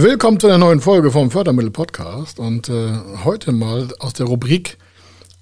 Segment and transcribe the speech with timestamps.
[0.00, 2.92] Willkommen zu einer neuen Folge vom Fördermittel Podcast und äh,
[3.24, 4.78] heute mal aus der Rubrik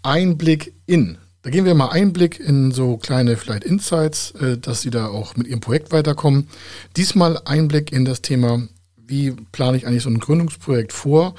[0.03, 1.19] Einblick in.
[1.43, 5.37] Da gehen wir mal Einblick in so kleine vielleicht Insights, äh, dass Sie da auch
[5.37, 6.49] mit Ihrem Projekt weiterkommen.
[6.97, 8.67] Diesmal Einblick in das Thema
[9.09, 11.35] wie plane ich eigentlich so ein Gründungsprojekt vor?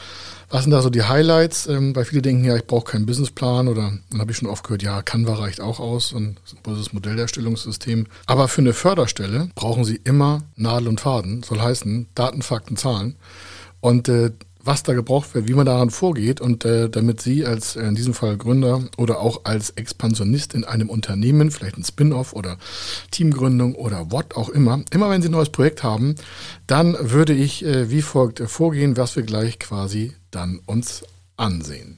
[0.50, 1.68] Was sind da so die Highlights?
[1.68, 4.64] Ähm, weil viele denken, ja, ich brauche keinen Businessplan oder dann habe ich schon oft
[4.64, 8.08] gehört, ja, Canva reicht auch aus und das Modellerstellungssystem.
[8.26, 13.18] Aber für eine Förderstelle brauchen Sie immer Nadel und Faden, soll heißen Daten, Fakten, Zahlen.
[13.82, 14.32] Und äh,
[14.68, 17.96] was da gebraucht wird, wie man daran vorgeht und äh, damit Sie als äh, in
[17.96, 22.58] diesem Fall Gründer oder auch als Expansionist in einem Unternehmen, vielleicht ein Spin-off oder
[23.12, 26.16] Teamgründung oder what auch immer, immer wenn Sie ein neues Projekt haben,
[26.68, 31.04] dann würde ich äh, wie folgt vorgehen, was wir gleich quasi dann uns
[31.36, 31.98] ansehen.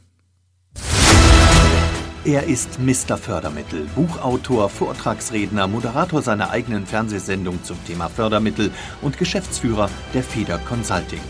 [2.24, 3.18] Er ist Mr.
[3.18, 11.22] Fördermittel, Buchautor, Vortragsredner, Moderator seiner eigenen Fernsehsendung zum Thema Fördermittel und Geschäftsführer der Feder Consulting.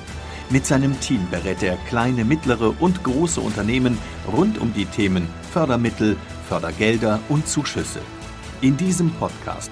[0.52, 3.98] Mit seinem Team berät er kleine, mittlere und große Unternehmen
[4.32, 6.16] rund um die Themen Fördermittel,
[6.48, 8.02] Fördergelder und Zuschüsse.
[8.62, 9.72] In diesem Podcast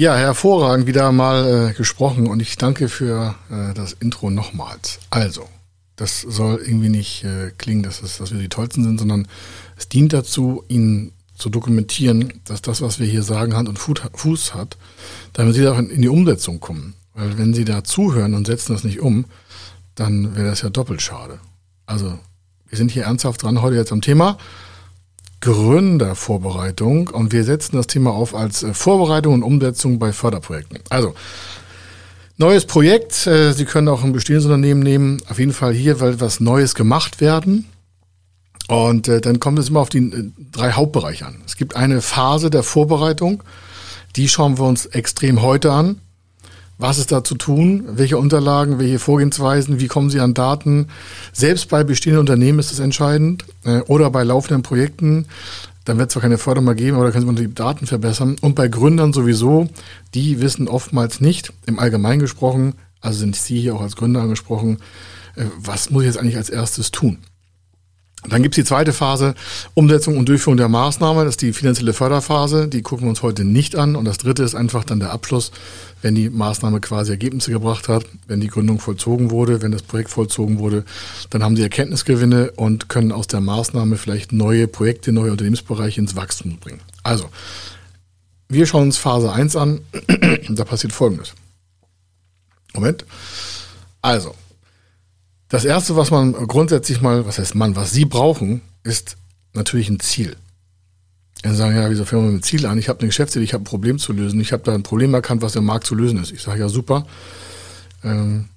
[0.00, 5.00] Ja, hervorragend wieder mal äh, gesprochen und ich danke für äh, das Intro nochmals.
[5.10, 5.48] Also,
[5.96, 9.26] das soll irgendwie nicht äh, klingen, dass, es, dass wir die Tollsten sind, sondern
[9.76, 14.54] es dient dazu, Ihnen zu dokumentieren, dass das, was wir hier sagen, Hand und Fuß
[14.54, 14.76] hat,
[15.32, 16.94] damit Sie auch in die Umsetzung kommen.
[17.14, 19.24] Weil wenn Sie da zuhören und setzen das nicht um,
[19.96, 21.40] dann wäre das ja doppelt schade.
[21.86, 22.16] Also,
[22.68, 24.38] wir sind hier ernsthaft dran heute jetzt am Thema
[25.48, 30.80] Gründervorbereitung und wir setzen das Thema auf als äh, Vorbereitung und Umsetzung bei Förderprojekten.
[30.90, 31.14] Also,
[32.40, 33.26] Neues Projekt.
[33.26, 35.22] Äh, Sie können auch ein bestehendes Unternehmen nehmen.
[35.28, 37.66] Auf jeden Fall hier, weil was Neues gemacht werden.
[38.68, 41.42] Und äh, dann kommt es immer auf die drei Hauptbereiche an.
[41.46, 43.42] Es gibt eine Phase der Vorbereitung.
[44.14, 46.00] Die schauen wir uns extrem heute an.
[46.78, 47.84] Was ist da zu tun?
[47.88, 49.80] Welche Unterlagen, welche Vorgehensweisen?
[49.80, 50.86] Wie kommen Sie an Daten?
[51.32, 53.44] Selbst bei bestehenden Unternehmen ist das entscheidend
[53.88, 55.26] oder bei laufenden Projekten
[55.88, 58.36] dann wird es zwar keine Förderung mehr geben, aber da können Sie die Daten verbessern.
[58.42, 59.68] Und bei Gründern sowieso,
[60.14, 64.78] die wissen oftmals nicht, im Allgemeinen gesprochen, also sind Sie hier auch als Gründer angesprochen,
[65.34, 67.18] äh, was muss ich jetzt eigentlich als erstes tun?
[68.26, 69.34] Dann gibt es die zweite Phase,
[69.74, 71.24] Umsetzung und Durchführung der Maßnahme.
[71.24, 72.66] Das ist die finanzielle Förderphase.
[72.66, 73.94] Die gucken wir uns heute nicht an.
[73.94, 75.52] Und das dritte ist einfach dann der Abschluss,
[76.02, 80.10] wenn die Maßnahme quasi Ergebnisse gebracht hat, wenn die Gründung vollzogen wurde, wenn das Projekt
[80.10, 80.84] vollzogen wurde.
[81.30, 86.16] Dann haben sie Erkenntnisgewinne und können aus der Maßnahme vielleicht neue Projekte, neue Unternehmensbereiche ins
[86.16, 86.80] Wachstum bringen.
[87.04, 87.26] Also,
[88.48, 89.80] wir schauen uns Phase 1 an.
[90.48, 91.34] da passiert Folgendes.
[92.74, 93.04] Moment.
[94.02, 94.34] Also,
[95.48, 99.16] das erste, was man grundsätzlich mal, was heißt man, was Sie brauchen, ist
[99.54, 100.36] natürlich ein Ziel.
[101.44, 102.78] Sie sagen, ja, wieso fangen wir mit dem Ziel an?
[102.78, 104.40] Ich habe eine Geschäftsidee, ich habe ein Problem zu lösen.
[104.40, 106.32] Ich habe da ein Problem erkannt, was im Markt zu lösen ist.
[106.32, 107.06] Ich sage, ja, super.
[108.02, 108.48] Ähm,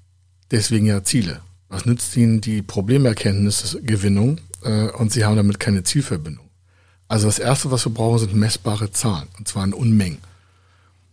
[0.50, 1.42] deswegen ja Ziele.
[1.70, 6.50] Was nützt Ihnen die Problemerkenntnisgewinnung äh, und Sie haben damit keine Zielverbindung?
[7.08, 10.18] Also das Erste, was wir brauchen, sind messbare Zahlen, und zwar in Unmengen.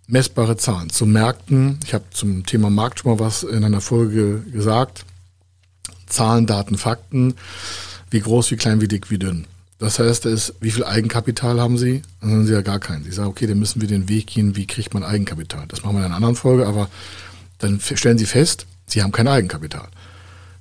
[0.07, 0.91] Messbare Zahlen.
[0.91, 5.05] Zu Märkten, ich habe zum Thema Markt schon mal was in einer Folge gesagt,
[6.09, 7.35] Zahlen, Daten, Fakten,
[8.11, 9.47] wie groß, wie klein, wie dick, wie dünn.
[9.79, 12.03] Das heißt, ist, wie viel Eigenkapital haben Sie?
[12.21, 13.05] Dann haben Sie ja gar keinen.
[13.05, 15.67] Sie sagen, okay, dann müssen wir den Weg gehen, wie kriegt man Eigenkapital?
[15.69, 16.89] Das machen wir in einer anderen Folge, aber
[17.59, 19.89] dann stellen Sie fest, Sie haben kein Eigenkapital.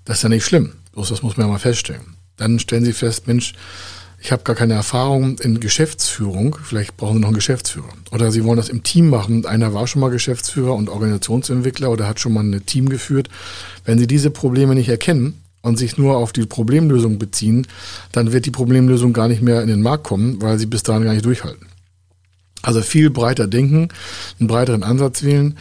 [0.05, 0.73] Das ist ja nicht schlimm.
[0.93, 2.15] Bloß das muss man ja mal feststellen.
[2.37, 3.53] Dann stellen Sie fest, Mensch,
[4.19, 7.89] ich habe gar keine Erfahrung in Geschäftsführung, vielleicht brauchen Sie noch einen Geschäftsführer.
[8.11, 9.45] Oder Sie wollen das im Team machen.
[9.45, 13.29] Einer war schon mal Geschäftsführer und Organisationsentwickler oder hat schon mal ein Team geführt.
[13.85, 17.67] Wenn Sie diese Probleme nicht erkennen und sich nur auf die Problemlösung beziehen,
[18.11, 21.03] dann wird die Problemlösung gar nicht mehr in den Markt kommen, weil Sie bis dahin
[21.03, 21.67] gar nicht durchhalten.
[22.63, 23.89] Also viel breiter denken,
[24.39, 25.57] einen breiteren Ansatz wählen.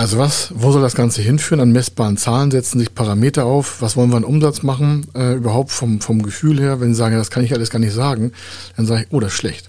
[0.00, 1.60] Also was, wo soll das Ganze hinführen?
[1.60, 3.82] An messbaren Zahlen setzen sich Parameter auf.
[3.82, 5.06] Was wollen wir an Umsatz machen?
[5.14, 7.80] Äh, überhaupt vom, vom Gefühl her, wenn Sie sagen, ja, das kann ich alles gar
[7.80, 8.32] nicht sagen,
[8.78, 9.66] dann sage ich, oh, das ist schlecht.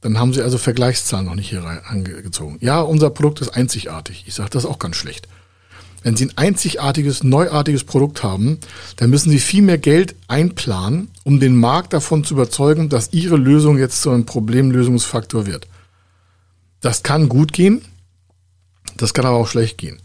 [0.00, 2.58] Dann haben Sie also Vergleichszahlen noch nicht hier angezogen.
[2.60, 4.24] Ja, unser Produkt ist einzigartig.
[4.26, 5.28] Ich sage, das ist auch ganz schlecht.
[6.02, 8.58] Wenn Sie ein einzigartiges, neuartiges Produkt haben,
[8.96, 13.36] dann müssen Sie viel mehr Geld einplanen, um den Markt davon zu überzeugen, dass Ihre
[13.36, 15.68] Lösung jetzt zu einem Problemlösungsfaktor wird.
[16.80, 17.82] Das kann gut gehen,
[18.96, 19.98] das kann aber auch schlecht gehen.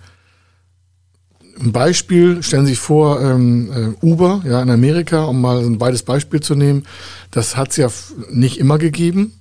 [1.60, 5.78] ein Beispiel, stellen Sie sich vor, ähm, äh, Uber, ja, in Amerika, um mal ein
[5.78, 6.86] beides Beispiel zu nehmen,
[7.30, 7.90] das hat es ja
[8.30, 9.34] nicht immer gegeben.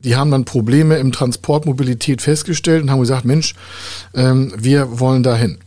[0.00, 3.54] Die haben dann Probleme im Transportmobilität festgestellt und haben gesagt, Mensch,
[4.14, 5.58] ähm, wir wollen dahin.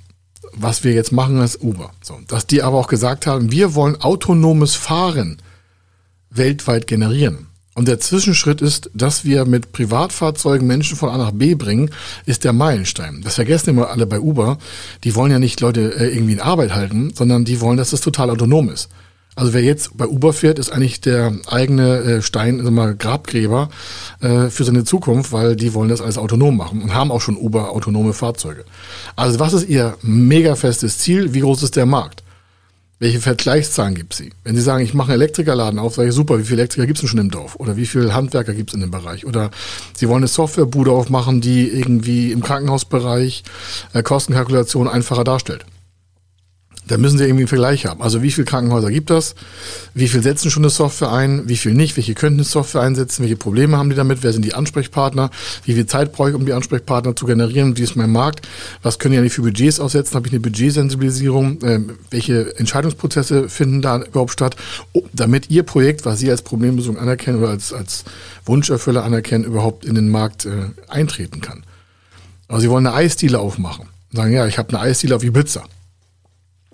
[0.54, 1.92] Was wir jetzt machen, ist Uber.
[2.02, 5.42] So, dass die aber auch gesagt haben, wir wollen autonomes Fahren
[6.30, 7.48] weltweit generieren.
[7.74, 11.90] Und der Zwischenschritt ist, dass wir mit Privatfahrzeugen Menschen von A nach B bringen,
[12.26, 13.22] ist der Meilenstein.
[13.24, 14.58] Das vergessen immer alle bei Uber.
[15.06, 18.02] Die wollen ja nicht Leute äh, irgendwie in Arbeit halten, sondern die wollen, dass das
[18.02, 18.90] total autonom ist.
[19.36, 23.70] Also wer jetzt bei Uber fährt, ist eigentlich der eigene äh, Stein, also mal Grabgräber
[24.20, 27.38] äh, für seine Zukunft, weil die wollen das alles autonom machen und haben auch schon
[27.38, 28.66] Uber autonome Fahrzeuge.
[29.16, 31.34] Also was ist ihr mega festes Ziel?
[31.34, 32.24] Wie groß ist der Markt?
[33.02, 34.30] Welche Vergleichszahlen gibt sie?
[34.44, 36.98] Wenn Sie sagen, ich mache einen Elektrikerladen auf, sage ich, super, wie viele Elektriker gibt
[36.98, 37.56] es denn schon im Dorf?
[37.56, 39.26] Oder wie viele Handwerker gibt es in dem Bereich?
[39.26, 39.50] Oder
[39.96, 43.44] Sie wollen eine Softwarebude aufmachen, die irgendwie im Krankenhausbereich
[43.94, 45.66] äh, Kostenkalkulation einfacher darstellt.
[46.92, 48.02] Da müssen Sie irgendwie einen Vergleich haben.
[48.02, 49.36] Also wie viele Krankenhäuser gibt das?
[49.94, 51.48] Wie viel setzen schon eine Software ein?
[51.48, 51.96] Wie viel nicht?
[51.96, 53.24] Welche könnten eine Software einsetzen?
[53.24, 54.24] Welche Probleme haben die damit?
[54.24, 55.32] Wer sind die Ansprechpartner?
[55.64, 57.78] Wie viel Zeit brauche ich, um die Ansprechpartner zu generieren?
[57.78, 58.46] Wie ist mein Markt?
[58.84, 60.16] Was können die eigentlich für Budgets aussetzen?
[60.16, 61.60] Habe ich eine Budgetsensibilisierung?
[61.64, 64.58] Ähm, welche Entscheidungsprozesse finden da überhaupt statt?
[64.92, 68.04] Oh, damit Ihr Projekt, was Sie als Problemlösung anerkennen oder als, als
[68.46, 70.50] Wunscherfüller anerkennen, überhaupt in den Markt äh,
[70.90, 71.64] eintreten kann.
[72.50, 73.86] Also Sie wollen eine Eisdiele aufmachen.
[74.12, 75.64] Sagen, ja, ich habe eine Eisdiele auf Ibiza.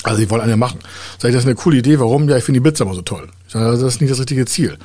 [0.04, 0.80] Also sie wollen eine machen.
[1.18, 2.00] Sag ich, das ist eine coole Idee.
[2.00, 2.30] Warum?
[2.30, 3.30] Ja, ich finde die Pizza immer so toll.
[3.48, 4.78] Ich sage, das ist nicht das richtige Ziel.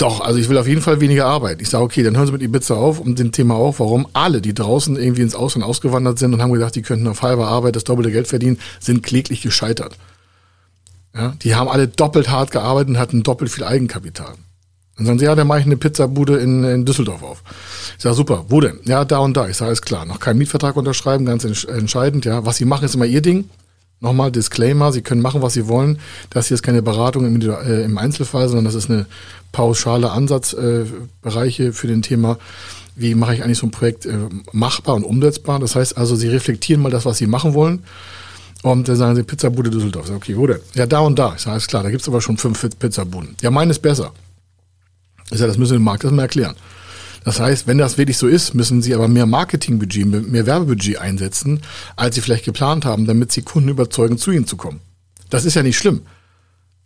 [0.00, 1.60] Doch, also ich will auf jeden Fall weniger arbeiten.
[1.60, 4.40] Ich sage, okay, dann hören Sie mit Ibiza auf und dem Thema auf, warum alle,
[4.40, 7.76] die draußen irgendwie ins Ausland ausgewandert sind und haben gedacht, die könnten auf halber Arbeit
[7.76, 9.98] das doppelte Geld verdienen, sind kläglich gescheitert.
[11.14, 14.34] Ja, die haben alle doppelt hart gearbeitet und hatten doppelt viel Eigenkapital.
[14.96, 17.42] Dann sagen sie, ja, dann mache ich eine Pizzabude in, in Düsseldorf auf.
[17.98, 18.80] Ich sage, super, wo denn?
[18.84, 19.48] Ja, da und da.
[19.48, 22.24] Ich sage, ist klar, noch keinen Mietvertrag unterschreiben, ganz entscheidend.
[22.24, 23.50] Ja, was sie machen, ist immer ihr Ding.
[24.00, 25.98] Nochmal Disclaimer, Sie können machen, was Sie wollen.
[26.30, 29.06] Das hier ist keine Beratung im, äh, im Einzelfall, sondern das ist eine
[29.52, 32.38] pauschale Ansatzbereiche für den Thema,
[32.96, 34.16] wie mache ich eigentlich so ein Projekt äh,
[34.52, 35.58] machbar und umsetzbar.
[35.58, 37.84] Das heißt also, Sie reflektieren mal das, was Sie machen wollen.
[38.62, 40.06] Und dann sagen Sie, Pizzabude Düsseldorf.
[40.06, 40.60] Sage, okay, wo denn?
[40.74, 41.34] Ja, da und da.
[41.34, 43.36] Ich sage, alles klar, da gibt es aber schon fünf Pizzabuden.
[43.42, 44.12] Ja, meine ist besser.
[45.30, 46.56] Ich sage, das müssen Sie dem Markt erstmal erklären.
[47.24, 51.60] Das heißt, wenn das wirklich so ist, müssen Sie aber mehr Marketingbudget, mehr Werbebudget einsetzen,
[51.96, 54.80] als Sie vielleicht geplant haben, damit Sie Kunden überzeugen, zu Ihnen zu kommen.
[55.28, 56.02] Das ist ja nicht schlimm.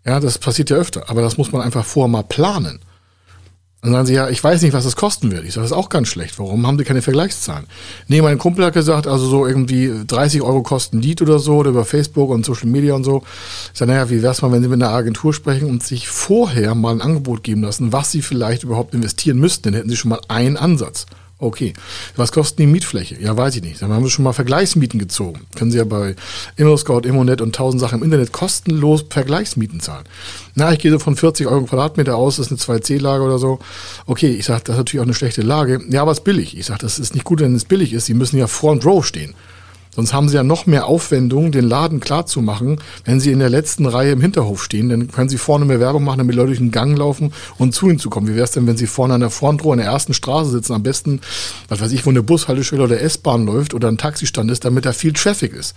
[0.05, 2.81] Ja, das passiert ja öfter, aber das muss man einfach vorher mal planen.
[3.85, 5.45] Dann sagen sie, ja, ich weiß nicht, was das kosten wird.
[5.45, 6.39] Ich sage, das ist auch ganz schlecht.
[6.39, 7.67] Warum haben sie keine Vergleichszahlen?
[8.09, 11.69] Nee, mein Kumpel hat gesagt, also so irgendwie 30 Euro kosten Lied oder so, oder
[11.69, 13.23] über Facebook und Social Media und so.
[13.75, 16.75] Ich sage, naja, wie wär's mal, wenn sie mit einer Agentur sprechen und sich vorher
[16.75, 20.09] mal ein Angebot geben lassen, was sie vielleicht überhaupt investieren müssten, dann hätten sie schon
[20.09, 21.05] mal einen Ansatz.
[21.39, 21.73] Okay.
[22.17, 23.21] Was kostet die Mietfläche?
[23.21, 23.83] Ja, weiß ich nicht.
[23.83, 25.41] Dann haben wir schon mal Vergleichsmieten gezogen.
[25.57, 26.15] Können Sie ja bei
[26.57, 30.05] ImmoScout, Immonet und tausend Sachen im Internet kostenlos Vergleichsmieten zahlen.
[30.55, 33.59] Na, ich gehe so von 40 Euro Quadratmeter aus, das ist eine 2C-Lage oder so.
[34.07, 35.81] Okay, ich sage, das ist natürlich auch eine schlechte Lage.
[35.91, 36.57] Ja, aber es ist billig.
[36.57, 38.07] Ich sage, das ist nicht gut, wenn es billig ist.
[38.07, 39.35] Sie müssen ja Front Row stehen.
[39.94, 42.81] Sonst haben sie ja noch mehr Aufwendungen, den Laden klar zu machen.
[43.05, 46.05] Wenn sie in der letzten Reihe im Hinterhof stehen, dann können sie vorne mehr Werbung
[46.05, 48.26] machen, damit Leute durch den Gang laufen und zu ihnen zu kommen.
[48.26, 50.73] Wie wäre es denn, wenn sie vorne an der Frontrow in der ersten Straße sitzen?
[50.73, 51.20] Am besten,
[51.69, 54.93] was weiß ich, wo eine Bushaltestelle oder S-Bahn läuft oder ein Taxistand ist, damit da
[54.93, 55.74] viel Traffic ist.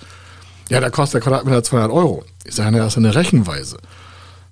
[0.69, 2.23] Ja, da kostet der Quadratmeter 200 Euro.
[2.43, 3.77] Ich sage, das ist eine Rechenweise.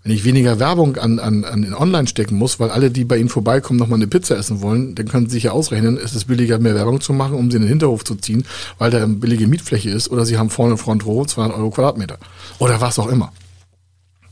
[0.06, 3.18] Wenn ich weniger Werbung an, an, an den Online stecken muss, weil alle, die bei
[3.18, 6.26] Ihnen vorbeikommen, nochmal eine Pizza essen wollen, dann können Sie sich ja ausrechnen, ist es
[6.26, 8.46] billiger, mehr Werbung zu machen, um sie in den Hinterhof zu ziehen,
[8.78, 12.20] weil da eine billige Mietfläche ist, oder Sie haben vorne Front Row 200 Euro Quadratmeter.
[12.60, 13.34] Oder was auch immer.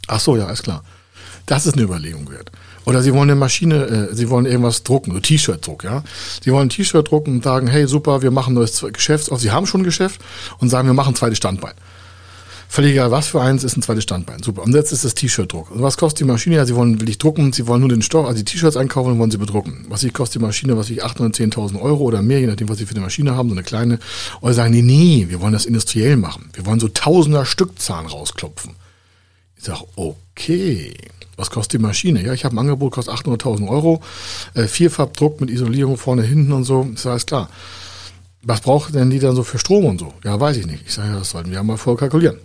[0.05, 0.83] Ach so, ja, ist klar.
[1.47, 2.51] Das ist eine Überlegung wert.
[2.85, 6.03] Oder Sie wollen eine Maschine, äh, Sie wollen irgendwas drucken, so T-Shirt-Druck, ja.
[6.43, 9.31] Sie wollen ein T-Shirt drucken und sagen, hey, super, wir machen neues Geschäft.
[9.31, 10.21] Auch Sie haben schon ein Geschäft
[10.59, 11.73] und sagen, wir machen ein zweites Standbein.
[12.73, 14.41] Völlig egal, was für eins ist ein zweites Standbein.
[14.41, 14.63] Super.
[14.63, 15.69] Und jetzt ist das T-Shirt-Druck.
[15.69, 16.55] Und was kostet die Maschine?
[16.55, 19.11] Ja, sie wollen will ich drucken, sie wollen nur den Stoff, also die T-Shirts einkaufen
[19.11, 19.85] und wollen sie bedrucken.
[19.89, 22.79] Was ich kostet die Maschine, was ich 8.000 10.000 Euro oder mehr, je nachdem, was
[22.79, 23.99] sie für eine Maschine haben, so eine kleine.
[24.41, 26.49] Oder sagen, nee, nee, wir wollen das industriell machen.
[26.53, 28.71] Wir wollen so tausender Stückzahlen rausklopfen.
[29.55, 30.95] Ich sage, okay.
[31.37, 32.25] Was kostet die Maschine?
[32.25, 34.01] Ja, ich habe ein Angebot, kostet 800.000 Euro.
[34.55, 36.87] Äh, Vierfarbdruck mit Isolierung vorne, hinten und so.
[36.95, 37.51] Sage, alles klar.
[38.41, 40.11] Was braucht denn die dann so für Strom und so?
[40.23, 40.85] Ja, weiß ich nicht.
[40.87, 42.39] Ich sage, ja, das sollten wir mal vorkalkulieren.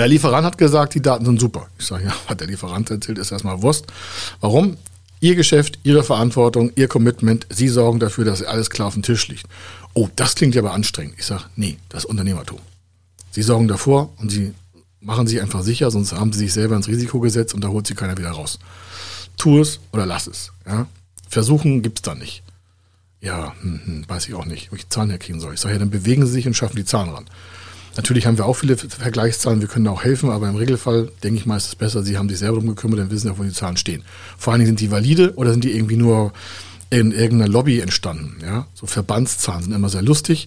[0.00, 1.66] Der Lieferant hat gesagt, die Daten sind super.
[1.78, 3.84] Ich sage, ja, was der Lieferant erzählt, ist erstmal Wurst.
[4.40, 4.78] Warum?
[5.20, 9.28] Ihr Geschäft, Ihre Verantwortung, Ihr Commitment, Sie sorgen dafür, dass alles klar auf dem Tisch
[9.28, 9.44] liegt.
[9.92, 11.16] Oh, das klingt ja aber anstrengend.
[11.18, 12.60] Ich sage, nee, das ist Unternehmertum.
[13.30, 14.54] Sie sorgen davor und Sie
[15.02, 17.86] machen sich einfach sicher, sonst haben Sie sich selber ins Risiko gesetzt und da holt
[17.86, 18.58] Sie keiner wieder raus.
[19.36, 20.50] Tu es oder lass es.
[20.66, 20.86] Ja?
[21.28, 22.42] Versuchen gibt's da nicht.
[23.20, 25.52] Ja, hm, hm, weiß ich auch nicht, wo ich Zahlen herkriegen soll.
[25.52, 27.26] Ich sage, ja, dann bewegen Sie sich und schaffen die Zahlen ran.
[28.00, 31.44] Natürlich haben wir auch viele Vergleichszahlen, wir können auch helfen, aber im Regelfall denke ich
[31.44, 33.42] mal, ist es besser, Sie haben sich selber darum gekümmert, dann wissen Sie auch, wo
[33.42, 34.04] die Zahlen stehen.
[34.38, 36.32] Vor allen Dingen sind die valide oder sind die irgendwie nur
[36.88, 38.38] in irgendeiner Lobby entstanden.
[38.42, 38.66] Ja?
[38.72, 40.46] So Verbandszahlen sind immer sehr lustig.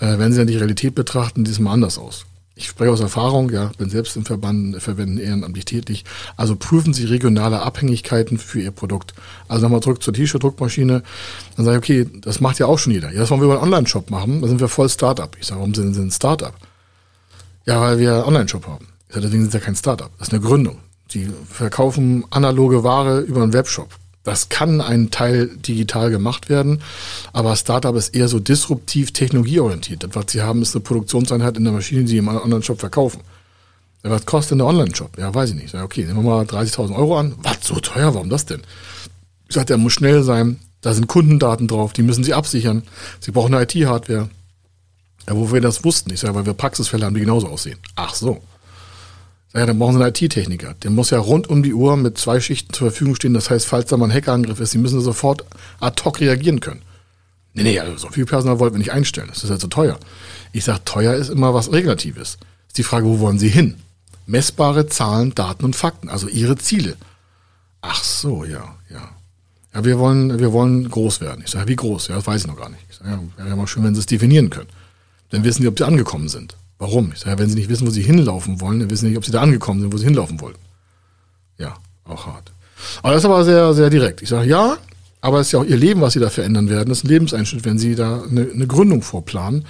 [0.00, 2.26] Äh, wenn Sie dann die Realität betrachten, die ist immer anders aus.
[2.56, 6.04] Ich spreche aus Erfahrung, ja, bin selbst im Verband, Verbänden ehrenamtlich tätig.
[6.36, 9.14] Also prüfen Sie regionale Abhängigkeiten für Ihr Produkt.
[9.46, 11.04] Also nochmal zurück zur T-Shirt-Druckmaschine.
[11.56, 13.12] Dann sage ich, okay, das macht ja auch schon jeder.
[13.12, 14.42] Ja, das wollen wir über einen Online-Shop machen.
[14.42, 15.30] Da sind wir voll Startup.
[15.38, 16.52] Ich sage, warum sind Sie ein Startup?
[17.68, 18.88] Ja, weil wir Online-Shop haben.
[19.08, 20.10] Ich sage, deswegen sind ja kein Startup.
[20.18, 20.78] Das ist eine Gründung.
[21.10, 23.90] Sie verkaufen analoge Ware über einen Webshop.
[24.24, 26.80] Das kann ein Teil digital gemacht werden,
[27.34, 30.02] aber Startup ist eher so disruptiv technologieorientiert.
[30.02, 33.20] Das, was sie haben, ist eine Produktionseinheit in der Maschine, die sie im Online-Shop verkaufen.
[34.02, 35.18] Was kostet denn der Online-Shop?
[35.18, 35.70] Ja, weiß ich nicht.
[35.70, 37.34] Sag, okay, nehmen wir mal 30.000 Euro an.
[37.42, 38.14] Was, so teuer?
[38.14, 38.62] Warum das denn?
[39.46, 40.58] Ich sage, der muss schnell sein.
[40.80, 42.82] Da sind Kundendaten drauf, die müssen sie absichern.
[43.20, 44.30] Sie brauchen eine IT-Hardware.
[45.28, 46.12] Ja, wo wir das wussten.
[46.12, 47.78] Ich sage, weil wir Praxisfälle haben, die genauso aussehen.
[47.96, 48.40] Ach so.
[49.54, 50.74] Ja, dann brauchen Sie einen IT-Techniker.
[50.82, 53.34] Der muss ja rund um die Uhr mit zwei Schichten zur Verfügung stehen.
[53.34, 55.44] Das heißt, falls da mal ein Hackerangriff ist, Sie müssen sofort
[55.80, 56.82] ad hoc reagieren können.
[57.52, 59.28] Nee, nee, also so viel Personal wollten wir nicht einstellen.
[59.28, 59.98] Das ist halt so teuer.
[60.52, 62.38] Ich sage, teuer ist immer was Regulatives.
[62.68, 63.76] Ist die Frage, wo wollen Sie hin?
[64.26, 66.96] Messbare Zahlen, Daten und Fakten, also Ihre Ziele.
[67.80, 69.10] Ach so, ja, ja.
[69.74, 71.42] Ja, wir wollen, wir wollen groß werden.
[71.44, 72.08] Ich sage, wie groß?
[72.08, 72.82] Ja, das weiß ich noch gar nicht.
[72.90, 74.68] Ich sage, ja, wäre ja mal schön, wenn Sie es definieren können.
[75.30, 76.56] Dann wissen Sie, ob Sie angekommen sind.
[76.78, 77.12] Warum?
[77.12, 79.24] Ich sage, wenn Sie nicht wissen, wo Sie hinlaufen wollen, dann wissen Sie nicht, ob
[79.24, 80.54] Sie da angekommen sind, wo Sie hinlaufen wollen.
[81.58, 82.52] Ja, auch hart.
[83.02, 84.22] Aber das ist aber sehr, sehr direkt.
[84.22, 84.78] Ich sage, ja,
[85.20, 86.88] aber es ist ja auch Ihr Leben, was Sie da verändern werden.
[86.88, 89.64] Das ist ein Lebenseinschnitt, wenn Sie da eine, eine Gründung vorplanen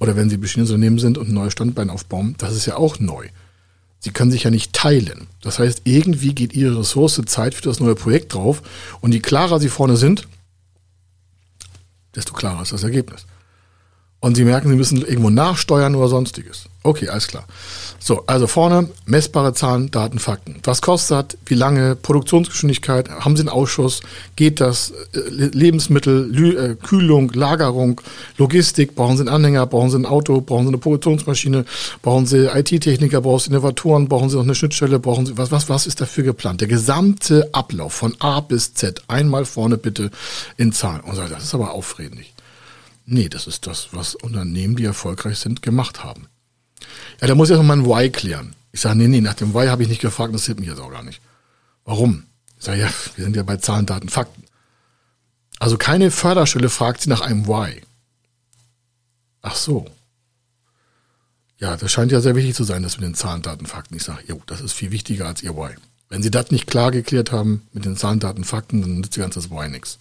[0.00, 2.34] oder wenn Sie Beschäftigungsunternehmen sind und ein neues Standbein aufbauen.
[2.38, 3.28] Das ist ja auch neu.
[4.00, 5.28] Sie können sich ja nicht teilen.
[5.42, 8.62] Das heißt, irgendwie geht Ihre Ressource Zeit für das neue Projekt drauf
[9.00, 10.26] und je klarer Sie vorne sind,
[12.14, 13.26] desto klarer ist das Ergebnis
[14.20, 16.64] und sie merken, sie müssen irgendwo nachsteuern oder sonstiges.
[16.82, 17.44] Okay, alles klar.
[18.00, 20.60] So, also vorne messbare Zahlen, Daten, Fakten.
[20.64, 24.00] Was kostet, wie lange, Produktionsgeschwindigkeit, haben Sie einen Ausschuss,
[24.36, 28.00] geht das, äh, Lebensmittel, äh, Kühlung, Lagerung,
[28.38, 31.64] Logistik, brauchen Sie einen Anhänger, brauchen Sie ein Auto, brauchen Sie eine Produktionsmaschine,
[32.02, 35.68] brauchen Sie IT-Techniker, brauchen Sie Innovatoren, brauchen Sie noch eine Schnittstelle, brauchen Sie, was, was,
[35.68, 36.60] was ist dafür geplant?
[36.60, 40.10] Der gesamte Ablauf von A bis Z, einmal vorne bitte
[40.56, 41.02] in Zahlen.
[41.02, 42.24] Und so, das ist aber aufregend.
[43.10, 46.28] Nee, das ist das, was Unternehmen, die erfolgreich sind, gemacht haben.
[47.22, 48.54] Ja, da muss ich erstmal mein Why klären.
[48.70, 50.78] Ich sage, nee, nee, nach dem Why habe ich nicht gefragt, das hilft mich jetzt
[50.78, 51.22] auch gar nicht.
[51.86, 52.24] Warum?
[52.58, 54.44] Ich sage, ja, wir sind ja bei Zahlen, Daten, Fakten.
[55.58, 57.80] Also keine Förderstelle fragt sie nach einem Why.
[59.40, 59.90] Ach so.
[61.56, 63.96] Ja, das scheint ja sehr wichtig zu sein, das mit den Zahlen, Daten, Fakten.
[63.96, 65.74] Ich sage, jo, das ist viel wichtiger als ihr Why.
[66.10, 69.20] Wenn Sie das nicht klar geklärt haben mit den Zahlen, Daten, Fakten, dann nützt die
[69.20, 69.96] ganze Why nichts.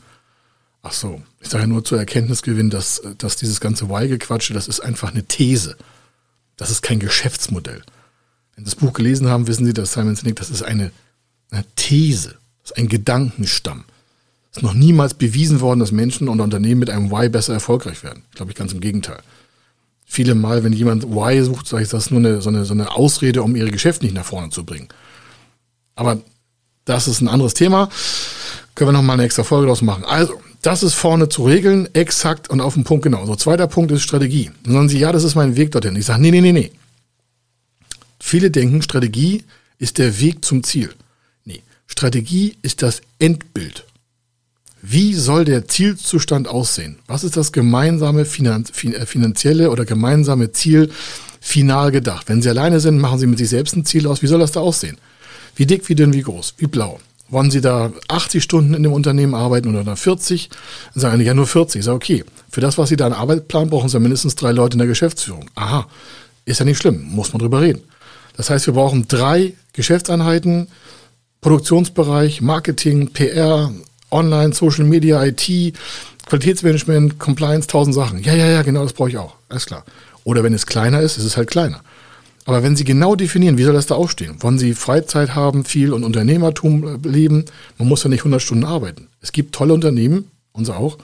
[0.88, 4.80] Ach so, ich sage ja nur zur Erkenntnisgewinn, dass, dass dieses ganze Why-Gequatsche, das ist
[4.80, 5.76] einfach eine These.
[6.56, 7.82] Das ist kein Geschäftsmodell.
[8.56, 10.92] Wenn Sie das Buch gelesen haben, wissen Sie, dass Simon Sinek, das ist eine,
[11.52, 13.84] eine These, das ist ein Gedankenstamm.
[14.52, 18.02] Es ist noch niemals bewiesen worden, dass Menschen und Unternehmen mit einem Why besser erfolgreich
[18.04, 18.24] werden.
[18.30, 19.20] Ich glaube ich ganz im Gegenteil.
[20.06, 22.74] Viele Mal, wenn jemand Why sucht, sage ich, das ist nur eine, so, eine, so
[22.74, 24.88] eine Ausrede, um ihre Geschäfte nicht nach vorne zu bringen.
[25.96, 26.22] Aber
[26.86, 27.90] das ist ein anderes Thema.
[28.74, 30.06] Können wir noch mal eine extra Folge draus machen.
[30.06, 33.26] Also, das ist vorne zu regeln, exakt und auf den Punkt genau.
[33.26, 34.52] So, zweiter Punkt ist Strategie.
[34.64, 35.96] Dann sagen sie, ja, das ist mein Weg dorthin.
[35.96, 36.72] Ich sage, nee, nee, nee, nee.
[38.20, 39.46] Viele denken, Strategie
[39.80, 40.90] ist der Weg zum Ziel.
[41.46, 43.86] Nee, Strategie ist das Endbild.
[44.82, 47.00] Wie soll der Zielzustand aussehen?
[47.08, 48.26] Was ist das gemeinsame äh,
[49.06, 50.92] finanzielle oder gemeinsame Ziel
[51.40, 52.28] final gedacht?
[52.28, 54.22] Wenn Sie alleine sind, machen Sie mit sich selbst ein Ziel aus.
[54.22, 54.98] Wie soll das da aussehen?
[55.56, 57.00] Wie dick, wie dünn, wie groß, wie blau?
[57.30, 60.50] Wollen Sie da 80 Stunden in dem Unternehmen arbeiten oder 40?
[60.94, 61.80] Dann sagen die, ja nur 40.
[61.80, 64.76] Ich sage, okay, für das, was Sie da einen Arbeitsplan brauchen, Sie mindestens drei Leute
[64.76, 65.50] in der Geschäftsführung.
[65.56, 65.88] Aha,
[66.46, 67.82] ist ja nicht schlimm, muss man drüber reden.
[68.36, 70.68] Das heißt, wir brauchen drei Geschäftseinheiten,
[71.42, 73.72] Produktionsbereich, Marketing, PR,
[74.12, 75.74] Online, Social Media, IT,
[76.28, 78.22] Qualitätsmanagement, Compliance, tausend Sachen.
[78.24, 79.36] Ja, ja, ja, genau, das brauche ich auch.
[79.50, 79.84] Alles klar.
[80.24, 81.82] Oder wenn es kleiner ist, ist es halt kleiner.
[82.48, 84.42] Aber wenn Sie genau definieren, wie soll das da aufstehen?
[84.42, 87.44] Wollen Sie Freizeit haben, viel und Unternehmertum leben?
[87.78, 89.10] Man muss ja nicht 100 Stunden arbeiten.
[89.20, 90.98] Es gibt tolle Unternehmen, unser auch,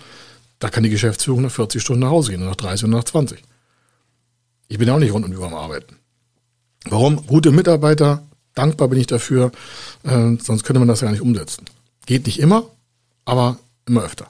[0.60, 3.44] da kann die Geschäftsführung nach 40 Stunden nach Hause gehen, nach 30 und nach 20.
[4.70, 5.98] Ich bin auch nicht rund die Uhr am Arbeiten.
[6.86, 7.28] Warum?
[7.28, 8.24] Gute Mitarbeiter,
[8.56, 9.52] dankbar bin ich dafür,
[10.04, 11.66] äh, sonst könnte man das ja nicht umsetzen.
[12.06, 12.64] Geht nicht immer,
[13.26, 14.30] aber immer öfter.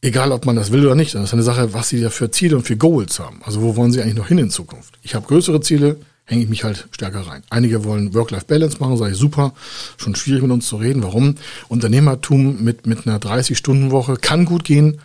[0.00, 2.30] Egal, ob man das will oder nicht, das ist eine Sache, was Sie da für
[2.30, 3.42] Ziele und für Goals haben.
[3.44, 4.98] Also wo wollen Sie eigentlich noch hin in Zukunft?
[5.02, 7.42] Ich habe größere Ziele, hänge ich mich halt stärker rein.
[7.50, 9.52] Einige wollen Work-Life-Balance machen, sage ich super,
[9.96, 11.02] schon schwierig mit uns zu reden.
[11.02, 11.34] Warum?
[11.68, 15.00] Unternehmertum mit, mit einer 30-Stunden-Woche kann gut gehen,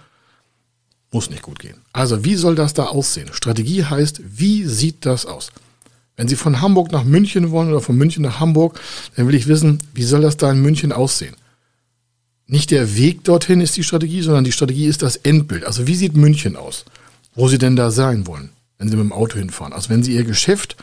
[1.11, 1.77] Muss nicht gut gehen.
[1.93, 3.29] Also wie soll das da aussehen?
[3.31, 5.51] Strategie heißt, wie sieht das aus?
[6.15, 8.79] Wenn Sie von Hamburg nach München wollen oder von München nach Hamburg,
[9.15, 11.35] dann will ich wissen, wie soll das da in München aussehen?
[12.47, 15.65] Nicht der Weg dorthin ist die Strategie, sondern die Strategie ist das Endbild.
[15.65, 16.85] Also wie sieht München aus?
[17.33, 19.73] Wo Sie denn da sein wollen, wenn Sie mit dem Auto hinfahren.
[19.73, 20.75] Also wenn Sie Ihr Geschäft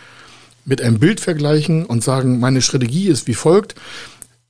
[0.64, 3.74] mit einem Bild vergleichen und sagen, meine Strategie ist wie folgt.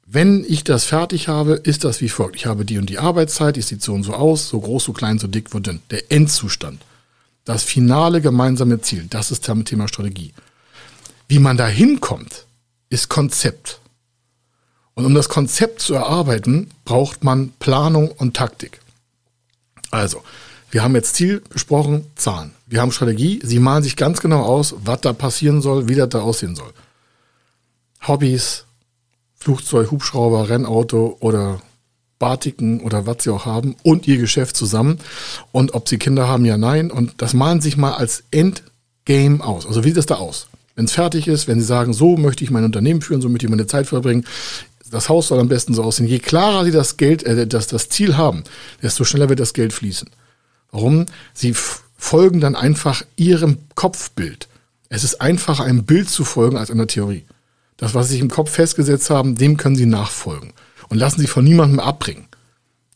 [0.07, 2.37] Wenn ich das fertig habe, ist das wie folgt.
[2.37, 4.92] Ich habe die und die Arbeitszeit, die sieht so und so aus, so groß, so
[4.92, 5.81] klein, so dick, so dünn.
[5.90, 6.83] Der Endzustand.
[7.45, 9.07] Das finale gemeinsame Ziel.
[9.09, 10.33] Das ist das Thema Strategie.
[11.28, 12.45] Wie man da hinkommt,
[12.90, 13.81] ist Konzept.
[14.95, 18.81] Und um das Konzept zu erarbeiten, braucht man Planung und Taktik.
[19.90, 20.23] Also,
[20.73, 22.52] wir haben jetzt Ziel besprochen, Zahlen.
[22.67, 23.41] Wir haben Strategie.
[23.45, 26.73] Sie malen sich ganz genau aus, was da passieren soll, wie das da aussehen soll.
[28.09, 28.64] Hobbys,
[29.37, 31.61] Flugzeug, Hubschrauber, Rennauto oder
[32.19, 34.99] Batiken oder was sie auch haben und ihr Geschäft zusammen.
[35.52, 36.91] Und ob sie Kinder haben, ja, nein.
[36.91, 39.67] Und das malen sich mal als Endgame aus.
[39.67, 40.49] Also wie sieht das da aus?
[40.75, 43.45] Wenn es fertig ist, wenn sie sagen, so möchte ich mein Unternehmen führen, so möchte
[43.45, 44.25] ich meine Zeit verbringen,
[44.91, 46.07] das Haus soll am besten so aussehen.
[46.07, 48.45] Je klarer sie das Geld, äh, das, das Ziel haben,
[48.83, 50.09] desto schneller wird das Geld fließen.
[50.73, 51.07] Warum?
[51.35, 51.55] Sie
[51.97, 54.49] folgen dann einfach ihrem Kopfbild.
[54.88, 57.25] Es ist einfacher, einem Bild zu folgen als einer Theorie.
[57.76, 60.52] Das, was sie sich im Kopf festgesetzt haben, dem können sie nachfolgen.
[60.88, 62.26] Und lassen sich von niemandem abbringen.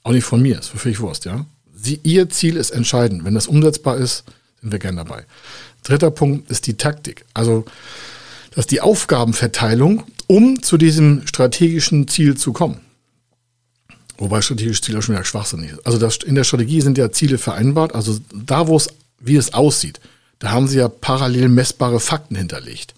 [0.02, 1.46] Auch nicht von mir, ist für völlig Wurst, ja.
[1.74, 3.24] Sie, ihr Ziel ist entscheidend.
[3.24, 4.24] Wenn das umsetzbar ist,
[4.60, 5.24] sind wir gern dabei.
[5.82, 7.24] Dritter Punkt ist die Taktik.
[7.34, 7.64] Also,
[8.50, 12.80] das ist die Aufgabenverteilung, um zu diesem strategischen Ziel zu kommen.
[14.18, 15.86] Wobei strategisches Ziel auch schon wieder schwachsinnig ist.
[15.86, 17.94] Also das, in der Strategie sind ja Ziele vereinbart.
[17.94, 18.88] Also da, wo es,
[19.20, 20.00] wie es aussieht,
[20.38, 22.94] da haben sie ja parallel messbare Fakten hinterlegt.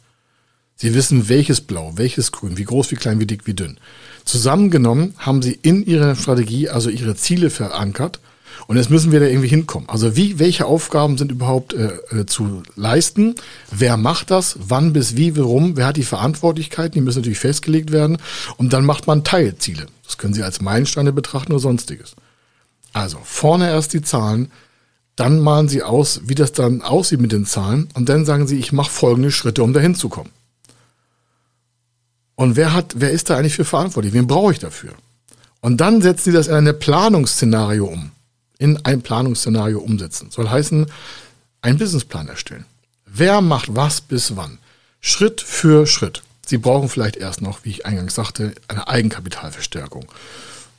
[0.77, 3.79] Sie wissen, welches Blau, welches Grün, wie groß, wie klein, wie dick, wie dünn.
[4.25, 8.21] Zusammengenommen haben sie in ihrer Strategie also ihre Ziele verankert.
[8.69, 9.89] Und jetzt müssen wir da irgendwie hinkommen.
[9.89, 13.35] Also wie, welche Aufgaben sind überhaupt äh, äh, zu leisten?
[13.71, 14.59] Wer macht das?
[14.61, 15.79] Wann bis wie, warum?
[15.79, 16.93] Wer hat die Verantwortlichkeiten?
[16.93, 18.19] Die müssen natürlich festgelegt werden.
[18.59, 19.87] Und dann macht man Teilziele.
[20.05, 22.15] Das können Sie als Meilensteine betrachten oder sonstiges.
[22.93, 24.53] Also vorne erst die Zahlen,
[25.17, 28.59] dann malen Sie aus, wie das dann aussieht mit den Zahlen und dann sagen Sie,
[28.59, 30.31] ich mache folgende Schritte, um dahin zu kommen.
[32.35, 34.13] Und wer hat, wer ist da eigentlich für verantwortlich?
[34.13, 34.93] Wen brauche ich dafür?
[35.61, 38.11] Und dann setzen Sie das in ein Planungsszenario um.
[38.59, 40.31] In ein Planungsszenario umsetzen.
[40.31, 40.87] Soll heißen,
[41.63, 42.67] einen Businessplan erstellen.
[43.07, 44.59] Wer macht was bis wann?
[45.01, 46.23] Schritt für Schritt.
[46.47, 50.07] Sie brauchen vielleicht erst noch, wie ich eingangs sagte, eine Eigenkapitalverstärkung.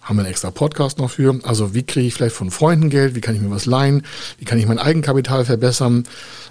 [0.01, 1.39] Haben wir einen extra Podcast noch für.
[1.43, 3.13] Also wie kriege ich vielleicht von Freunden Geld?
[3.13, 4.03] Wie kann ich mir was leihen?
[4.39, 6.07] Wie kann ich mein Eigenkapital verbessern,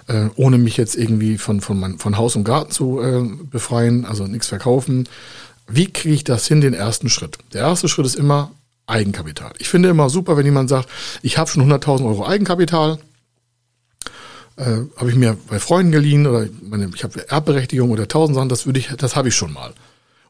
[0.07, 4.05] äh, ohne mich jetzt irgendwie von, von, mein, von Haus und Garten zu äh, befreien,
[4.05, 5.09] also nichts verkaufen.
[5.67, 7.37] Wie kriege ich das hin, den ersten Schritt?
[7.53, 8.51] Der erste Schritt ist immer
[8.89, 9.53] Eigenkapital.
[9.59, 10.89] Ich finde immer super, wenn jemand sagt,
[11.21, 12.99] ich habe schon 100.000 Euro Eigenkapital,
[14.57, 14.63] äh,
[14.97, 18.65] habe ich mir bei Freunden geliehen oder meine, ich habe Erbberechtigung oder tausend Sachen, das
[18.65, 19.73] würde ich, das habe ich schon mal.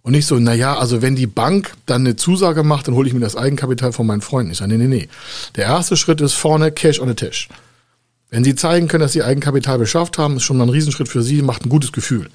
[0.01, 3.13] Und nicht so, naja, also wenn die Bank dann eine Zusage macht, dann hole ich
[3.13, 4.51] mir das Eigenkapital von meinen Freunden.
[4.51, 5.09] Ich sage, nee, nee, nee.
[5.55, 7.49] Der erste Schritt ist vorne Cash on the Tisch.
[8.29, 11.23] Wenn Sie zeigen können, dass Sie Eigenkapital beschafft haben, ist schon mal ein Riesenschritt für
[11.23, 12.29] Sie, macht ein gutes Gefühl.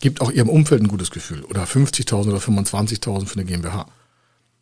[0.00, 1.44] Gibt auch Ihrem Umfeld ein gutes Gefühl.
[1.44, 3.86] Oder 50.000 oder 25.000 für eine GmbH.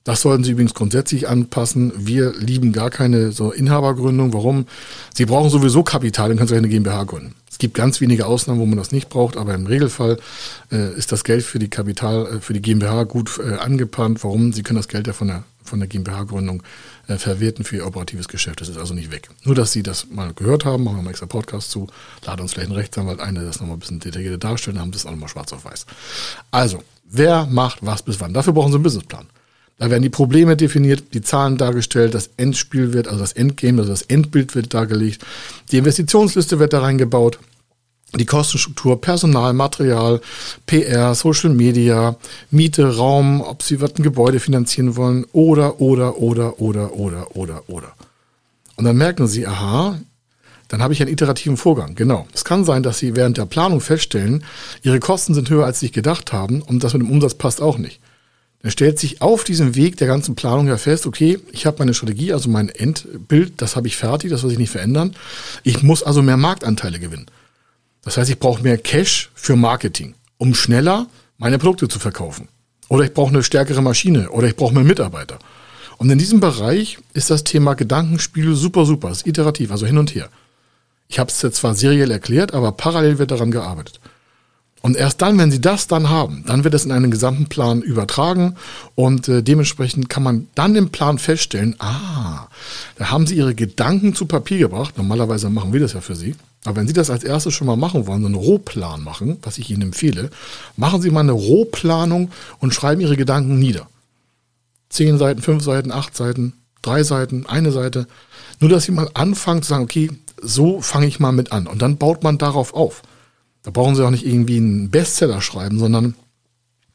[0.07, 1.93] Das sollten Sie übrigens grundsätzlich anpassen.
[1.97, 4.33] Wir lieben gar keine so Inhabergründung.
[4.33, 4.67] Warum?
[5.13, 7.35] Sie brauchen sowieso Kapital, dann können Sie eine GmbH gründen.
[7.51, 10.19] Es gibt ganz wenige Ausnahmen, wo man das nicht braucht, aber im Regelfall
[10.71, 14.23] äh, ist das Geld für die Kapital, äh, für die GmbH gut äh, angepannt.
[14.23, 14.53] Warum?
[14.53, 16.63] Sie können das Geld ja von der, von der GmbH-Gründung
[17.09, 18.61] äh, verwerten für Ihr operatives Geschäft.
[18.61, 19.29] Das ist also nicht weg.
[19.43, 21.89] Nur, dass Sie das mal gehört haben, machen wir mal extra Podcast zu,
[22.25, 24.93] laden uns vielleicht einen Rechtsanwalt ein, der das nochmal ein bisschen detaillierter darstellt, dann haben
[24.93, 25.87] das auch nochmal schwarz auf weiß.
[26.53, 28.33] Also, wer macht was bis wann?
[28.33, 29.27] Dafür brauchen Sie einen Businessplan.
[29.79, 33.91] Da werden die Probleme definiert, die Zahlen dargestellt, das Endspiel wird, also das Endgame, also
[33.91, 35.23] das Endbild wird dargelegt,
[35.71, 37.39] die Investitionsliste wird da reingebaut,
[38.15, 40.21] die Kostenstruktur, Personal, Material,
[40.65, 42.17] PR, Social Media,
[42.51, 47.63] Miete, Raum, ob sie was ein Gebäude finanzieren wollen oder, oder, oder, oder, oder, oder,
[47.67, 47.93] oder.
[48.77, 49.99] Und dann merken sie, aha,
[50.69, 51.95] dann habe ich einen iterativen Vorgang.
[51.95, 52.27] Genau.
[52.35, 54.45] Es kann sein, dass Sie während der Planung feststellen,
[54.83, 57.79] Ihre Kosten sind höher, als Sie gedacht haben und das mit dem Umsatz passt auch
[57.79, 58.01] nicht.
[58.63, 61.95] Dann stellt sich auf diesem Weg der ganzen Planung ja fest, okay, ich habe meine
[61.95, 65.15] Strategie, also mein Endbild, das habe ich fertig, das soll sich nicht verändern.
[65.63, 67.27] Ich muss also mehr Marktanteile gewinnen.
[68.03, 71.07] Das heißt, ich brauche mehr Cash für Marketing, um schneller
[71.39, 72.49] meine Produkte zu verkaufen.
[72.89, 75.39] Oder ich brauche eine stärkere Maschine oder ich brauche mehr Mitarbeiter.
[75.99, 79.09] Und in diesem Bereich ist das Thema Gedankenspiel super, super.
[79.09, 80.29] Das ist iterativ, also hin und her.
[81.09, 84.01] Ich habe es zwar seriell erklärt, aber parallel wird daran gearbeitet.
[84.87, 87.83] Und erst dann, wenn Sie das dann haben, dann wird es in einen gesamten Plan
[87.83, 88.55] übertragen
[88.95, 92.47] und äh, dementsprechend kann man dann im Plan feststellen, ah,
[92.97, 94.97] da haben Sie Ihre Gedanken zu Papier gebracht.
[94.97, 96.37] Normalerweise machen wir das ja für Sie.
[96.65, 99.59] Aber wenn Sie das als erstes schon mal machen wollen, so einen Rohplan machen, was
[99.59, 100.31] ich Ihnen empfehle,
[100.77, 103.89] machen Sie mal eine Rohplanung und schreiben Ihre Gedanken nieder.
[104.89, 108.07] Zehn Seiten, fünf Seiten, acht Seiten, drei Seiten, eine Seite.
[108.61, 111.67] Nur, dass Sie mal anfangen zu sagen, okay, so fange ich mal mit an.
[111.67, 113.03] Und dann baut man darauf auf.
[113.67, 116.15] Da brauchen Sie auch nicht irgendwie einen Bestseller schreiben, sondern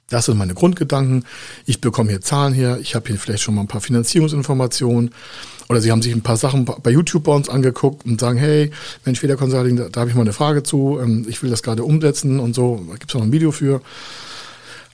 [0.07, 1.25] das sind meine Grundgedanken.
[1.65, 2.79] Ich bekomme hier Zahlen her.
[2.79, 5.11] Ich habe hier vielleicht schon mal ein paar Finanzierungsinformationen.
[5.67, 8.71] Oder Sie haben sich ein paar Sachen bei YouTube bei uns angeguckt und sagen, hey,
[9.03, 10.97] Mensch, Feder Consulting, da, da habe ich mal eine Frage zu.
[11.01, 12.85] Ähm, ich will das gerade umsetzen und so.
[12.87, 13.81] Da gibt es noch ein Video für.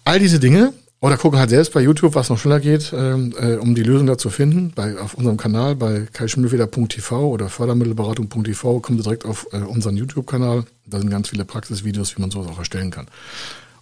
[0.03, 0.73] All diese Dinge.
[0.99, 4.07] Oder gucken halt selbst bei YouTube, was noch schneller geht, ähm, äh, um die Lösung
[4.07, 4.71] da zu finden.
[4.73, 10.65] Bei, auf unserem Kanal bei kaischmühlfeder.tv oder fördermittelberatung.tv kommen Sie direkt auf äh, unseren YouTube-Kanal.
[10.87, 13.07] Da sind ganz viele Praxisvideos, wie man sowas auch erstellen kann.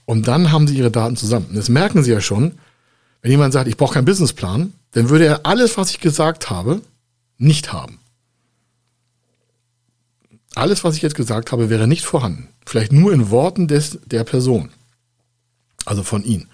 [0.04, 1.45] Und dann haben Sie Ihre Daten zusammen.
[1.49, 2.54] Und das merken Sie ja schon,
[3.21, 6.82] wenn jemand sagt, ich brauche keinen Businessplan, dann würde er alles, was ich gesagt habe,
[7.38, 7.99] nicht haben.
[10.54, 12.49] Alles, was ich jetzt gesagt habe, wäre nicht vorhanden.
[12.65, 14.69] Vielleicht nur in Worten des, der Person.
[15.86, 16.49] Also von Ihnen.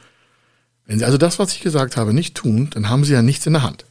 [0.91, 3.45] Wenn Sie also das, was ich gesagt habe, nicht tun, dann haben Sie ja nichts
[3.45, 3.86] in der Hand.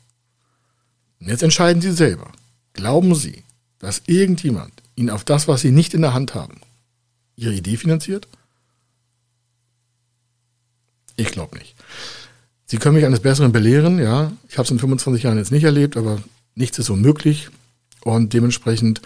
[1.18, 2.30] Und jetzt entscheiden Sie selber.
[2.74, 3.42] Glauben Sie,
[3.78, 6.60] dass irgendjemand Ihnen auf das, was Sie nicht in der Hand haben,
[7.36, 8.28] Ihre Idee finanziert?
[11.16, 11.74] Ich glaube nicht.
[12.66, 14.32] Sie können mich eines Besseren belehren, ja.
[14.50, 16.22] Ich habe es in 25 Jahren jetzt nicht erlebt, aber
[16.54, 17.48] nichts ist unmöglich.
[18.02, 19.00] Und dementsprechend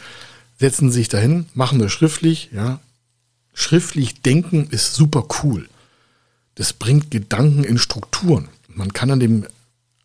[0.59, 2.81] setzen Sie sich dahin, machen das schriftlich, ja.
[3.53, 5.69] Schriftlich denken ist super cool.
[6.55, 8.49] Das bringt Gedanken in Strukturen.
[8.69, 9.47] Man kann an dem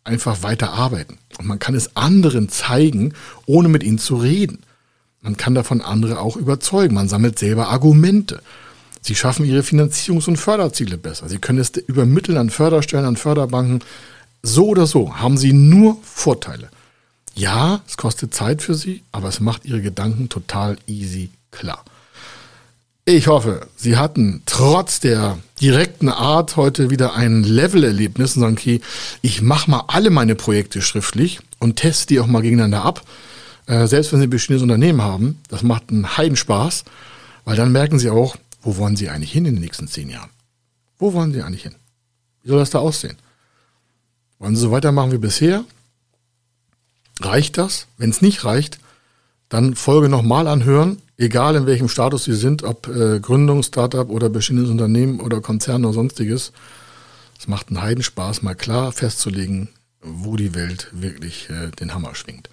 [0.04, 1.18] einfach weiter arbeiten.
[1.38, 3.14] Und man kann es anderen zeigen,
[3.46, 4.60] ohne mit ihnen zu reden.
[5.20, 6.94] Man kann davon andere auch überzeugen.
[6.94, 8.42] Man sammelt selber Argumente.
[9.02, 11.28] Sie schaffen ihre Finanzierungs- und Förderziele besser.
[11.28, 13.80] Sie können es übermitteln an Förderstellen, an Förderbanken.
[14.42, 16.68] So oder so haben Sie nur Vorteile.
[17.34, 21.84] Ja, es kostet Zeit für Sie, aber es macht Ihre Gedanken total easy klar.
[23.12, 28.80] Ich hoffe, Sie hatten trotz der direkten Art heute wieder ein Level-Erlebnis und sagen, okay,
[29.20, 33.02] ich mache mal alle meine Projekte schriftlich und teste die auch mal gegeneinander ab.
[33.66, 36.84] Äh, selbst wenn Sie ein bestehendes Unternehmen haben, das macht einen Heidenspaß,
[37.44, 40.30] weil dann merken Sie auch, wo wollen Sie eigentlich hin in den nächsten zehn Jahren?
[40.96, 41.74] Wo wollen Sie eigentlich hin?
[42.44, 43.16] Wie soll das da aussehen?
[44.38, 45.64] Wollen Sie so weitermachen wie bisher?
[47.20, 47.88] Reicht das?
[47.98, 48.78] Wenn es nicht reicht,
[49.48, 54.28] dann Folge nochmal anhören, egal in welchem Status Sie sind, ob äh, Gründung, Startup oder
[54.28, 56.52] bestehendes Unternehmen oder Konzern oder sonstiges.
[57.38, 59.68] Es macht einen Heidenspaß, mal klar festzulegen,
[60.02, 62.48] wo die Welt wirklich äh, den Hammer schwingt.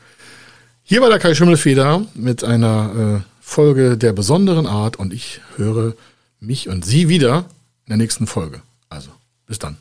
[0.84, 5.94] Hier war der Kai Schimmelfeder mit einer äh, Folge der besonderen Art und ich höre
[6.40, 7.46] mich und Sie wieder
[7.86, 8.62] in der nächsten Folge.
[8.90, 9.10] Also,
[9.48, 9.78] bis dann.